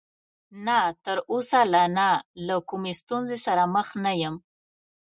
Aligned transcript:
نه، 0.65 0.79
تر 1.03 1.17
اوسه 1.31 1.61
لا 1.73 1.83
نه، 1.97 2.09
له 2.47 2.55
کومې 2.69 2.93
ستونزې 3.01 3.37
سره 3.45 3.63
مخ 3.75 3.87
نه 4.05 4.11
یم. 4.21 4.35